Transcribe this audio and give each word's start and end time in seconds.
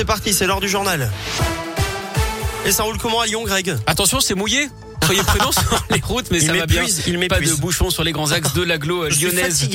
c'est 0.00 0.06
parti, 0.06 0.32
c'est 0.32 0.46
l'heure 0.46 0.60
du 0.60 0.68
journal. 0.68 1.10
Et 2.64 2.72
ça 2.72 2.84
roule 2.84 2.96
comment 2.96 3.20
à 3.20 3.26
Lyon, 3.26 3.44
Greg 3.44 3.76
Attention, 3.86 4.18
c'est 4.20 4.34
mouillé 4.34 4.70
soyez 5.10 5.22
prudents 5.24 5.52
sur 5.52 5.86
les 5.90 6.00
routes, 6.00 6.30
mais 6.30 6.40
ça 6.40 6.52
va 6.52 6.66
bien. 6.66 6.84
Il 7.06 7.18
pas 7.28 7.40
de 7.40 7.52
bouchons 7.54 7.90
sur 7.90 8.04
les 8.04 8.12
grands 8.12 8.30
axes 8.30 8.54
de 8.54 8.62
l'agglo 8.62 9.08
lyonnaise. 9.08 9.68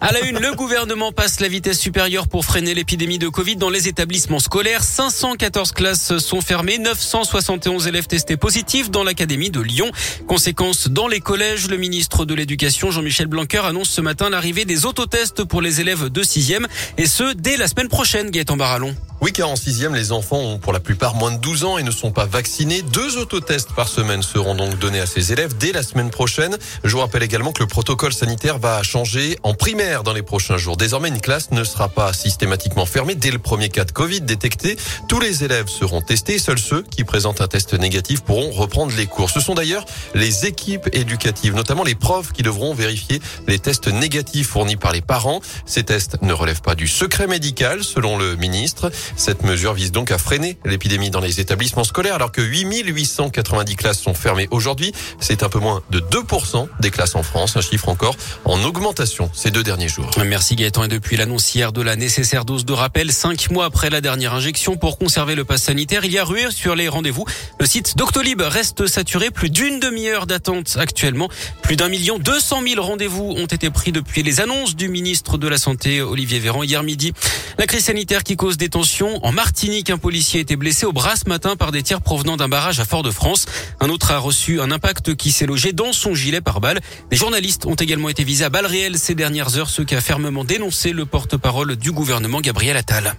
À 0.00 0.12
la 0.12 0.20
une, 0.20 0.38
le 0.38 0.52
gouvernement 0.52 1.12
passe 1.12 1.40
la 1.40 1.48
vitesse 1.48 1.78
supérieure 1.78 2.28
pour 2.28 2.44
freiner 2.44 2.74
l'épidémie 2.74 3.18
de 3.18 3.28
Covid 3.28 3.56
dans 3.56 3.70
les 3.70 3.88
établissements 3.88 4.38
scolaires. 4.38 4.84
514 4.84 5.72
classes 5.72 6.18
sont 6.18 6.42
fermées, 6.42 6.78
971 6.78 7.86
élèves 7.86 8.06
testés 8.06 8.36
positifs 8.36 8.90
dans 8.90 9.04
l'académie 9.04 9.50
de 9.50 9.60
Lyon. 9.60 9.90
Conséquence, 10.26 10.88
dans 10.88 11.08
les 11.08 11.20
collèges, 11.20 11.68
le 11.68 11.78
ministre 11.78 12.26
de 12.26 12.34
l'Éducation, 12.34 12.90
Jean-Michel 12.90 13.26
Blanquer, 13.26 13.62
annonce 13.64 13.88
ce 13.88 14.00
matin 14.00 14.28
l'arrivée 14.28 14.66
des 14.66 14.84
autotests 14.84 15.44
pour 15.44 15.62
les 15.62 15.80
élèves 15.80 16.10
de 16.10 16.22
6e, 16.22 16.66
et 16.98 17.06
ce, 17.06 17.32
dès 17.32 17.56
la 17.56 17.68
semaine 17.68 17.88
prochaine, 17.88 18.30
Gaëtan 18.30 18.56
Barallon. 18.56 18.94
Oui, 19.24 19.32
car 19.32 19.48
en 19.48 19.56
sixième, 19.56 19.94
les 19.94 20.12
enfants 20.12 20.36
ont 20.36 20.58
pour 20.58 20.74
la 20.74 20.80
plupart 20.80 21.14
moins 21.14 21.32
de 21.32 21.38
12 21.38 21.64
ans 21.64 21.78
et 21.78 21.82
ne 21.82 21.90
sont 21.90 22.10
pas 22.10 22.26
vaccinés. 22.26 22.82
Deux 22.82 23.16
autotests 23.16 23.72
par 23.72 23.88
semaine 23.88 24.22
seront 24.22 24.54
donc 24.54 24.78
donnés 24.78 25.00
à 25.00 25.06
ces 25.06 25.32
élèves 25.32 25.56
dès 25.56 25.72
la 25.72 25.82
semaine 25.82 26.10
prochaine. 26.10 26.58
Je 26.84 26.90
vous 26.90 26.98
rappelle 26.98 27.22
également 27.22 27.52
que 27.52 27.62
le 27.62 27.66
protocole 27.66 28.12
sanitaire 28.12 28.58
va 28.58 28.82
changer 28.82 29.38
en 29.42 29.54
primaire 29.54 30.02
dans 30.02 30.12
les 30.12 30.20
prochains 30.20 30.58
jours. 30.58 30.76
Désormais, 30.76 31.08
une 31.08 31.22
classe 31.22 31.52
ne 31.52 31.64
sera 31.64 31.88
pas 31.88 32.12
systématiquement 32.12 32.84
fermée 32.84 33.14
dès 33.14 33.30
le 33.30 33.38
premier 33.38 33.70
cas 33.70 33.86
de 33.86 33.92
Covid 33.92 34.20
détecté. 34.20 34.76
Tous 35.08 35.20
les 35.20 35.42
élèves 35.42 35.68
seront 35.68 36.02
testés. 36.02 36.38
Seuls 36.38 36.58
ceux 36.58 36.82
qui 36.82 37.04
présentent 37.04 37.40
un 37.40 37.48
test 37.48 37.72
négatif 37.72 38.20
pourront 38.20 38.50
reprendre 38.50 38.92
les 38.94 39.06
cours. 39.06 39.30
Ce 39.30 39.40
sont 39.40 39.54
d'ailleurs 39.54 39.86
les 40.14 40.44
équipes 40.44 40.90
éducatives, 40.92 41.54
notamment 41.54 41.84
les 41.84 41.94
profs, 41.94 42.32
qui 42.32 42.42
devront 42.42 42.74
vérifier 42.74 43.22
les 43.46 43.58
tests 43.58 43.88
négatifs 43.88 44.48
fournis 44.48 44.76
par 44.76 44.92
les 44.92 45.00
parents. 45.00 45.40
Ces 45.64 45.82
tests 45.82 46.20
ne 46.20 46.34
relèvent 46.34 46.60
pas 46.60 46.74
du 46.74 46.88
secret 46.88 47.26
médical, 47.26 47.82
selon 47.82 48.18
le 48.18 48.36
ministre. 48.36 48.92
Cette 49.16 49.44
mesure 49.44 49.74
vise 49.74 49.92
donc 49.92 50.10
à 50.10 50.18
freiner 50.18 50.58
l'épidémie 50.64 51.10
dans 51.10 51.20
les 51.20 51.40
établissements 51.40 51.84
scolaires 51.84 52.16
alors 52.16 52.32
que 52.32 52.40
8890 52.40 53.76
classes 53.76 54.00
sont 54.00 54.14
fermées 54.14 54.48
aujourd'hui. 54.50 54.92
C'est 55.20 55.42
un 55.42 55.48
peu 55.48 55.60
moins 55.60 55.82
de 55.90 56.00
2% 56.00 56.68
des 56.80 56.90
classes 56.90 57.14
en 57.14 57.22
France, 57.22 57.56
un 57.56 57.60
chiffre 57.60 57.88
encore 57.88 58.16
en 58.44 58.62
augmentation 58.64 59.30
ces 59.32 59.50
deux 59.50 59.62
derniers 59.62 59.88
jours. 59.88 60.10
Merci 60.24 60.56
Gaëtan. 60.56 60.84
Et 60.84 60.88
depuis 60.88 61.16
l'annonce 61.16 61.54
hier 61.54 61.72
de 61.72 61.80
la 61.82 61.96
nécessaire 61.96 62.44
dose 62.44 62.64
de 62.64 62.72
rappel, 62.72 63.12
cinq 63.12 63.50
mois 63.50 63.66
après 63.66 63.90
la 63.90 64.00
dernière 64.00 64.34
injection 64.34 64.76
pour 64.76 64.98
conserver 64.98 65.34
le 65.34 65.44
pass 65.44 65.62
sanitaire, 65.62 66.04
il 66.04 66.12
y 66.12 66.18
a 66.18 66.24
ruée 66.24 66.50
sur 66.50 66.74
les 66.74 66.88
rendez-vous. 66.88 67.24
Le 67.60 67.66
site 67.66 67.96
Doctolib 67.96 68.40
reste 68.40 68.86
saturé. 68.86 69.30
Plus 69.30 69.50
d'une 69.50 69.80
demi-heure 69.80 70.26
d'attente 70.26 70.76
actuellement. 70.78 71.28
Plus 71.62 71.76
d'un 71.76 71.88
million 71.88 72.18
deux 72.18 72.40
cent 72.40 72.60
mille 72.60 72.80
rendez-vous 72.80 73.34
ont 73.36 73.46
été 73.46 73.70
pris 73.70 73.92
depuis 73.92 74.22
les 74.22 74.40
annonces 74.40 74.74
du 74.76 74.88
ministre 74.88 75.38
de 75.38 75.48
la 75.48 75.58
Santé, 75.58 76.02
Olivier 76.02 76.40
Véran, 76.40 76.62
hier 76.62 76.82
midi. 76.82 77.12
La 77.58 77.66
crise 77.66 77.84
sanitaire 77.84 78.24
qui 78.24 78.36
cause 78.36 78.56
des 78.56 78.68
tensions 78.68 79.03
en 79.04 79.32
Martinique, 79.32 79.90
un 79.90 79.98
policier 79.98 80.38
a 80.38 80.42
été 80.42 80.56
blessé 80.56 80.86
au 80.86 80.92
bras 80.92 81.16
ce 81.16 81.28
matin 81.28 81.56
par 81.56 81.72
des 81.72 81.82
tirs 81.82 82.00
provenant 82.00 82.36
d'un 82.36 82.48
barrage 82.48 82.80
à 82.80 82.84
Fort-de-France. 82.84 83.46
Un 83.80 83.88
autre 83.88 84.10
a 84.10 84.18
reçu 84.18 84.60
un 84.60 84.70
impact 84.70 85.14
qui 85.14 85.32
s'est 85.32 85.46
logé 85.46 85.72
dans 85.72 85.92
son 85.92 86.14
gilet 86.14 86.40
par 86.40 86.60
balle. 86.60 86.80
Des 87.10 87.16
journalistes 87.16 87.66
ont 87.66 87.74
également 87.74 88.08
été 88.08 88.24
visés 88.24 88.44
à 88.44 88.48
balles 88.48 88.66
réelles 88.66 88.98
ces 88.98 89.14
dernières 89.14 89.58
heures, 89.58 89.70
ce 89.70 89.82
qui 89.82 89.94
a 89.94 90.00
fermement 90.00 90.44
dénoncé 90.44 90.92
le 90.92 91.06
porte-parole 91.06 91.76
du 91.76 91.92
gouvernement 91.92 92.40
Gabriel 92.40 92.76
Attal. 92.76 93.14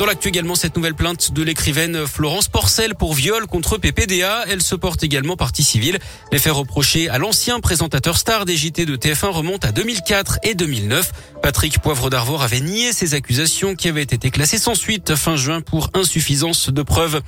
Dans 0.00 0.06
l'actu 0.06 0.28
également, 0.28 0.54
cette 0.54 0.76
nouvelle 0.76 0.94
plainte 0.94 1.34
de 1.34 1.42
l'écrivaine 1.42 2.06
Florence 2.06 2.48
Porcel 2.48 2.94
pour 2.94 3.12
viol 3.12 3.46
contre 3.46 3.76
PPDA. 3.76 4.46
Elle 4.48 4.62
se 4.62 4.74
porte 4.74 5.04
également 5.04 5.36
partie 5.36 5.62
civile. 5.62 5.98
Les 6.32 6.38
faits 6.38 6.54
reprochés 6.54 7.10
à 7.10 7.18
l'ancien 7.18 7.60
présentateur 7.60 8.16
star 8.16 8.46
des 8.46 8.56
JT 8.56 8.86
de 8.86 8.96
TF1 8.96 9.26
remontent 9.26 9.68
à 9.68 9.72
2004 9.72 10.38
et 10.42 10.54
2009. 10.54 11.12
Patrick 11.42 11.80
Poivre 11.80 12.08
d'Arvor 12.08 12.42
avait 12.42 12.60
nié 12.60 12.94
ces 12.94 13.12
accusations 13.12 13.74
qui 13.74 13.88
avaient 13.88 14.00
été 14.00 14.30
classées 14.30 14.56
sans 14.56 14.74
suite 14.74 15.16
fin 15.16 15.36
juin 15.36 15.60
pour 15.60 15.90
insuffisance 15.92 16.70
de 16.70 16.80
preuves. 16.80 17.20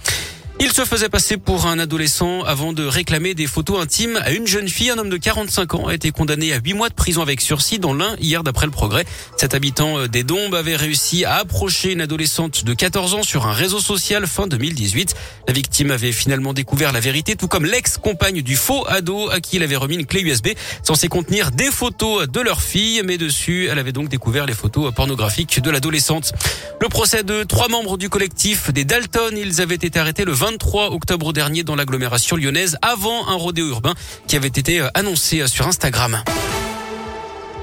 Il 0.65 0.73
se 0.73 0.85
faisait 0.85 1.09
passer 1.09 1.39
pour 1.39 1.67
un 1.67 1.81
adolescent 1.81 2.45
avant 2.45 2.73
de 2.73 2.85
réclamer 2.85 3.35
des 3.35 3.49
photos 3.49 3.83
intimes 3.83 4.17
à 4.23 4.31
une 4.31 4.47
jeune 4.47 4.69
fille. 4.69 4.91
Un 4.91 4.99
homme 4.99 5.09
de 5.09 5.17
45 5.17 5.75
ans 5.75 5.89
a 5.89 5.95
été 5.95 6.13
condamné 6.13 6.53
à 6.53 6.61
8 6.65 6.75
mois 6.75 6.89
de 6.89 6.95
prison 6.95 7.21
avec 7.21 7.41
sursis 7.41 7.81
dans 7.81 7.93
l'un 7.93 8.15
hier 8.21 8.45
d'après 8.45 8.67
le 8.67 8.71
progrès. 8.71 9.05
Cet 9.37 9.55
habitant 9.55 10.07
des 10.07 10.23
Dombes 10.23 10.55
avait 10.55 10.77
réussi 10.77 11.25
à 11.25 11.39
approcher 11.39 11.91
une 11.91 12.01
adolescente 12.01 12.65
de 12.65 12.75
14 12.75 13.15
ans 13.15 13.23
sur 13.25 13.49
un 13.49 13.53
réseau 13.53 13.81
social 13.81 14.25
fin 14.29 14.47
2018. 14.47 15.17
La 15.49 15.53
victime 15.53 15.91
avait 15.91 16.13
finalement 16.13 16.53
découvert 16.53 16.93
la 16.93 17.01
vérité, 17.01 17.35
tout 17.35 17.49
comme 17.49 17.65
l'ex-compagne 17.65 18.41
du 18.41 18.55
faux 18.55 18.87
ado 18.87 19.31
à 19.31 19.41
qui 19.41 19.57
il 19.57 19.65
avait 19.65 19.75
remis 19.75 19.97
une 19.97 20.07
clé 20.07 20.21
USB 20.21 20.51
censée 20.85 21.09
contenir 21.09 21.51
des 21.51 21.73
photos 21.73 22.29
de 22.29 22.41
leur 22.41 22.63
fille, 22.63 23.03
mais 23.05 23.19
dessus, 23.19 23.67
elle 23.69 23.81
avait 23.81 23.91
donc 23.91 24.09
découvert 24.09 24.47
les 24.47 24.55
photos 24.55 24.95
pornographiques 24.95 25.61
de 25.61 25.71
l'adolescente. 25.73 26.33
Le 26.81 26.89
procès 26.89 27.25
de 27.25 27.43
trois 27.43 27.67
membres 27.67 27.99
du 27.99 28.09
collectif 28.09 28.73
des 28.73 28.85
Dalton, 28.85 29.37
ils 29.37 29.61
avaient 29.61 29.75
été 29.75 29.99
arrêtés 29.99 30.25
le 30.25 30.33
20 30.33 30.52
23 30.53 30.93
octobre 30.93 31.33
dernier 31.33 31.65
dans 31.65 31.77
l'agglomération 31.77 32.37
lyonnaise 32.37 32.77
avant 32.83 33.27
un 33.29 33.37
rodéo 33.37 33.69
urbain 33.69 33.95
qui 34.27 34.37
avait 34.37 34.49
été 34.49 34.81
euh, 34.81 34.89
annoncé 34.93 35.41
euh, 35.41 35.47
sur 35.47 35.67
Instagram. 35.67 36.23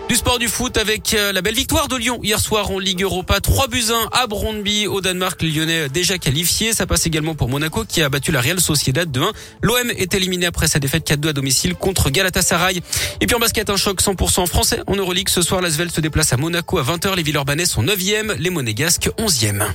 Du 0.09 0.16
sport 0.16 0.39
du 0.39 0.47
foot 0.47 0.75
avec 0.77 1.13
euh, 1.13 1.31
la 1.31 1.44
belle 1.44 1.53
victoire 1.53 1.88
de 1.88 1.95
Lyon 1.95 2.19
hier 2.23 2.39
soir 2.39 2.72
en 2.72 2.79
Ligue 2.79 3.03
Europa. 3.03 3.39
3 3.39 3.67
buts 3.67 3.91
1 3.91 4.09
à 4.11 4.25
Brondby 4.25 4.88
au 4.88 5.01
Danemark. 5.01 5.39
Les 5.44 5.51
Lyonnais 5.51 5.88
déjà 5.88 6.17
qualifiés. 6.17 6.73
Ça 6.73 6.88
passe 6.88 7.05
également 7.05 7.35
pour 7.35 7.47
Monaco 7.47 7.85
qui 7.85 8.01
a 8.01 8.09
battu 8.09 8.31
la 8.31 8.41
Real 8.41 8.59
Sociedad 8.59 9.09
de 9.09 9.22
1. 9.22 9.31
L'OM 9.61 9.91
est 9.91 10.16
éliminé 10.16 10.47
après 10.47 10.66
sa 10.66 10.79
défaite 10.79 11.07
4-2 11.07 11.29
à 11.29 11.33
domicile 11.33 11.75
contre 11.75 12.09
Galatasaray. 12.09 12.81
Et 13.22 13.28
puis 13.28 13.35
en 13.35 13.39
basket, 13.39 13.69
un 13.69 13.78
choc 13.78 14.01
100% 14.01 14.47
français. 14.47 14.81
En 14.88 14.95
Euroleague, 14.95 15.29
ce 15.29 15.44
soir, 15.44 15.61
l'Asvel 15.61 15.91
se 15.91 16.01
déplace 16.01 16.33
à 16.33 16.38
Monaco 16.38 16.79
à 16.79 16.83
20h. 16.83 17.16
Les 17.16 17.22
Villeurbanais 17.23 17.67
sont 17.67 17.83
9e, 17.83 18.33
les 18.39 18.49
Monégasques 18.49 19.11
11e. 19.19 19.67